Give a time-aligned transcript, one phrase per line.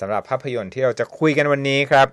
[0.00, 2.08] สำหรับภาพยนตร์ที่เราจะคุยกันวันนี้ครับ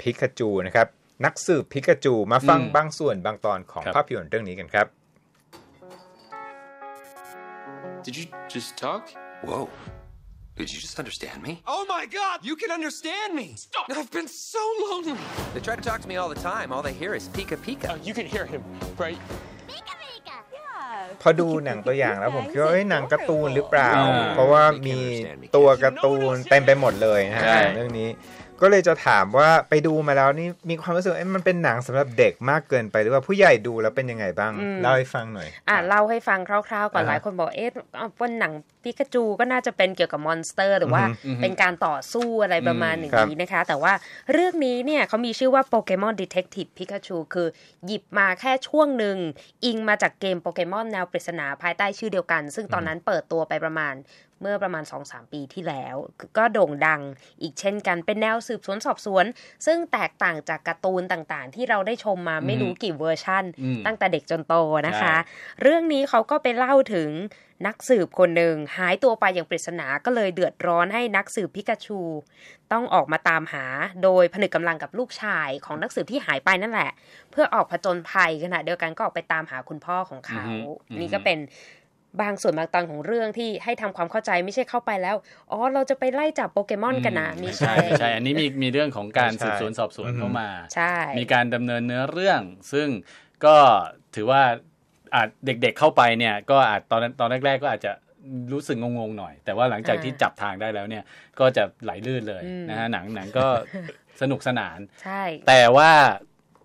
[0.00, 0.86] พิกาจูนะครับ
[1.24, 4.86] นักสืบพิกาจูมาฟังบางส่วนบางตอนของภาพยนตร์เรื่องนี้กันครับ
[8.06, 9.02] Did you just talk?
[9.42, 9.68] Whoa.
[10.56, 11.52] Did you just understand me?
[11.66, 13.46] Oh my god, you can understand me!
[13.56, 13.86] Stop!
[13.90, 15.18] I've been so lonely!
[15.52, 16.72] They try to talk to me all the time.
[16.72, 17.90] All they hear is Pika Pika.
[17.90, 18.62] Uh, you can hear him,
[18.96, 19.18] right?
[21.22, 24.98] พอดูหนังตัวอย่างแล้วผมคิดว่าเอ้ยหนังการ์ตูนหรือเปล่าอ่าเพราะว่ามี
[25.56, 28.08] ตัวการ์ตูนเต็มไปหมดเลยนะฮะใช่เรื่องนี้
[28.62, 34.52] ก็เลยจะถามว่าไปดูมาแล้วนี่มีความรู้สึกว่าเอ้ยมันเป็นหนังสำหรับเด็กมากเกินไปหรือว่าผู้ใหญ่ดูแล้วเป็นยังไงบ้าง
[34.82, 38.52] เล่าให้ฟังหน่อย อะเล่าให้ฟังคร่าวๆก่อนอ่าฮะหลายคนบอกเอ๊ะเอาว่าหนัง
[38.82, 41.02] ปิกาจูก็น่าจะเป็นเกี่ยวกับ monster หรือว่า
[41.42, 43.92] เป็นการต่อสู้อะไรประมาณอย่างครับนี้นะคะ แต่ว่า
[44.32, 47.48] เรื่องนี้เนี่ยเขามีชื่อว่า Pokémon Detective Pikachu คือ
[47.86, 49.16] หยิบมาแค่ช่วงหนึ่ง
[49.64, 53.94] อิงมาจากเกมโปเกมอนแนวปริศนาภายใต้ชื่อเดียวกัน ซึ่งตอนนั้นเปิดตัวไปประมาณ
[54.40, 55.94] เมื่อประมาณ 2-3 ปีที่แล้ว
[56.38, 57.00] ก็โด่งดัง
[57.42, 59.24] อีกเช่นกันเป็นแนวสืบสวนสอบสวน
[59.66, 64.54] ซึ่งแตกต่างจากการ์ตูนต่างๆ ที่เราได้ชมมาไม่รู้กี่เวอร์ชั่นอืมตั้งแต่เด็กจนโต
[64.86, 65.14] นะคะใช่
[65.62, 67.10] เรื่องนี้เขาก็ไปเล่าถึง
[67.66, 72.00] นักสืบคนหนึ่งหายตัวไปอย่างปริศนาก็เลยเดือดร้อนให้นักสืบพิกาชู
[72.72, 73.64] ต้องออกมาตามหา
[74.02, 76.90] โดยผนึกกำลังกับลูกชายของนักสืบที่หายไปนั่นแหละ
[77.30, 81.38] เพื่อออกผจญภัยขณะเดียวกันก็ออกไปตามหาคุณพ่อของเขาอือฮึอือฮึนี่ก็เป็น
[82.22, 85.16] บางส่วนบางตอนของเรื่องที่ให้ทำความเข้าใจไม่ใช่เข้าไปแล้ว
[85.50, 92.40] อ๋อ เราจะไปไล่จับโปเกมอนกันนะไม่ใช่ใช่ใช่อันนี้มีมีเรื่องของการใช่สืบสวนสอบสวนเข้ามาใช่มีการดำเนินเนื้อเรื่อง
[92.72, 92.88] ซึ่ง
[93.44, 93.56] ก็
[94.14, 94.42] ถือว่า
[95.14, 97.92] อาจเด็กๆเข้าไปเนี่ย ก็อาจตอนตอนแรก ๆ ก็อาจจะ
[98.52, 101.04] รู้สึกงงๆหน่อย แต่ว่าหลังจากที่จับทางได้แล้วเนี่ย
[101.40, 103.46] ก็จะไหลลื่นเลยนะฮะหนังหนังก็
[104.20, 105.90] สนุกสนานใช่แต่ว่า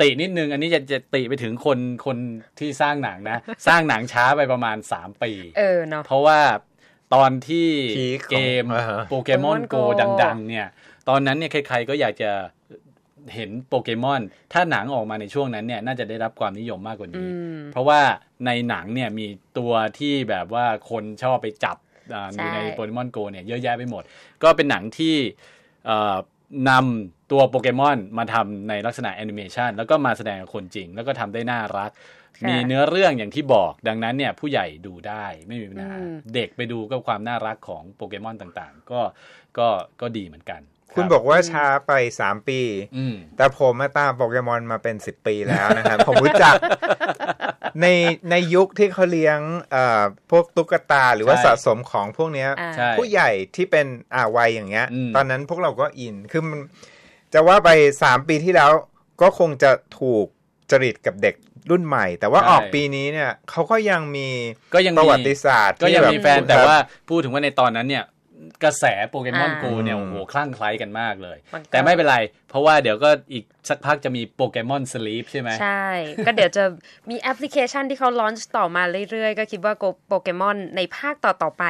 [0.00, 2.16] ตินิดนึง อันนี้จะจะติไปถึงคนคน
[2.58, 6.40] ที่สร้างหนังนะ สร้างหนังช้าไปประมาณ3ปี เออเนาะเพราะว่า
[7.14, 9.82] ตอนที่พีคของเกมอ่าฮะโปเกมอน Pokemon โก Go
[10.22, 10.66] ดัง ๆ เนี่ย
[11.08, 12.30] ตอนนั้นเนี่ยใครๆก็อยากจะ
[13.34, 14.20] เห็นโปเกมอน
[14.52, 17.28] ถ้าหนังออกมาในช่วงนั้นเนี่ย น่าจะได้รับความนิยมมากกว่านี้
[17.72, 18.00] เพราะว่า
[18.46, 19.26] ในหนังเนี่ยมี
[19.58, 21.76] ตัวที่แบบว่าคนชอบไปจับ
[22.14, 24.02] อ่าอยู่ในใช่โปเกมอนโกเนี่ยเยอะแยะไปหมด
[24.42, 25.14] ก็เป็นหนังที่
[25.86, 26.16] เอ่อ
[26.70, 31.90] นำตัวโปเกมอนมาทำในลักษณะแอนิเมชันแล้วก็มาแสดงกับคนจริง แล้วก็ทำได้น่ารัก
[32.38, 39.00] ค่ะมีเนื้อเรื่องอย่างที่บอก ดังนั้นเนี่ยผู้ใหญ่ดูได้ไม่มีปัญหาอืมเด็กไปดูก็ความน่ารักของโปเกมอนต่างๆ ก็
[39.58, 39.68] ก็
[40.00, 40.60] ก็ดีเหมือนกัน
[40.94, 42.60] คุณรับบอกว่าช้าไปสามปี
[42.96, 46.54] อืมแต่ผมมาตามโปเกมอนมาเป็นสิบปีแล้วนะครับ ผมรู้จัก
[47.82, 47.86] ใน
[48.30, 49.38] ในยุคที่เขาเลี้ยง
[49.70, 56.60] เอ่อพวกตุ๊กตาหรือว่าใช่สะสมของพวกเนี้ยอ่าใช่ ผู้ใหญ่ที่เป็นอ่าวัยอย่างเงี้ย อืม ตอนนั้นพวกเราก็อินคือมัน
[57.34, 57.70] จะว่าไป
[58.02, 58.70] สามปีที่แล้ว
[59.22, 59.70] ก็คงจะ
[60.00, 60.26] ถูก
[60.70, 61.34] จริตกับเด็ก
[61.70, 64.28] รุ่นใหม่ แต่ว่าออกปีนี้เนี่ยเขาก็ยังมี
[64.74, 66.76] ก็ยังมี ประวัติศาสตร์ก็ยังที่บบมีแฟนแต่ว่า
[67.08, 68.04] พูดถึงว่าในตอนนั้นเนี่ย
[68.64, 72.16] กระแสโปเกมอนอ่า โกเนี่ยโอ้โหคลั่งไคล้กันมากเลย มันก็ แต่ไม่เป็นไร
[72.54, 75.86] เพราะว่าเดี๋ยวก็อีกสักพักจะมีโปเกมอนสลีปใช่ไหมใช่
[76.26, 76.64] ก็เดี๋ยวจะ
[77.10, 79.74] มีแอปพลิเคชันที่เขาลอนช์ต่อมาเรื่อยๆ ก็คิดว่า
[80.08, 81.64] โปเกมอนในภาคต่อๆไป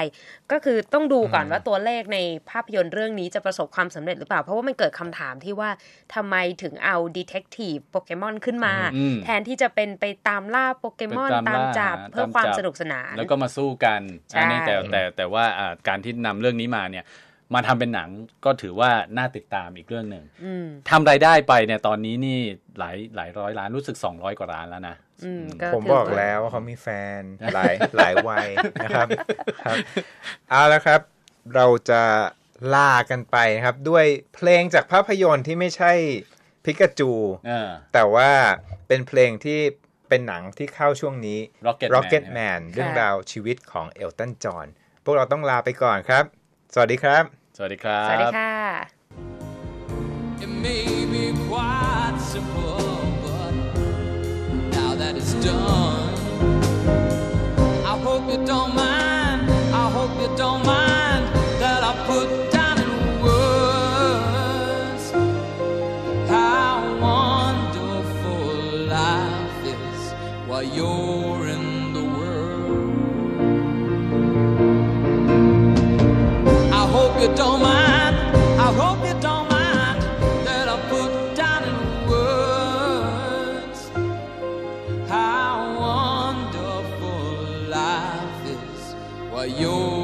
[0.53, 2.19] ก็คือต้องดูก่อนว่าตัวเลขใน
[2.51, 5.71] ภาพยนตร์เรื่องนี้จะประสบความสำเร็จหรือเปล่า เพราะว่ามันเกิดคำถามที่ว่า
[6.15, 17.07] ทำไมถึงเอาดีเทคทีฟโปเกมอนขึ้นมาอืมแทนที่จะเป็นไปตามล่าโปเกมอนไปตามตามล่าจับหาเพื่อตามความจับสนุกสนาน แล้วก็มาสู้กันใช่อันนี้แต่แต่แต่ว่าอ่าการที่นำเรื่องนี้มาเนี่ย
[17.55, 18.09] มาทำเป็นหนัง
[18.45, 22.39] ก็ถือว่าน่าติดตามอีกเรื่องหนึ่งอืมทำรายได้ไปเนี่ยตอนนี้นี่
[22.79, 26.89] หลายหลายร้อยล้านรู้สึก200กว่าล้านแล้วนะอืมก็ผมถืบอกว่าแล้วว่าเขามีแฟ
[27.21, 27.23] น
[27.55, 28.47] หลายหลายวัย
[28.85, 29.09] นะครับ
[29.65, 29.77] ครับ
[30.51, 31.01] เอาละครับ
[31.55, 32.03] เราจะ
[32.75, 35.93] ลากันไปนะครับ ด้วยเพลงจากภาพยนตร์ที่ไม่ใช่
[36.65, 37.11] พิกาจู
[37.47, 38.31] เออแต่ว่า
[38.89, 39.61] เป็นเพลงที่
[40.09, 44.67] เป็นหนังที่เข้าช่วงนี้ Rocket Rocket Man Man เรื่องราวชีวิตของเอลตันจอห์น
[45.05, 46.25] พวกเราต้องลาไปก่อนครับ
[46.77, 47.25] สวัสดีครับ
[47.57, 48.55] สวัสดีครับ สวัสดีค่ะ
[50.45, 52.93] It may be quite simple,
[53.25, 53.53] but
[54.77, 56.15] now that it's done,
[57.93, 59.41] I hope you don't mind.
[59.83, 61.25] I hope you don't mind
[61.63, 62.91] that I put down in
[63.27, 65.05] words
[66.35, 66.73] how
[67.09, 68.45] wonderful
[68.97, 70.01] life is
[70.49, 71.24] while you're.
[89.47, 90.04] your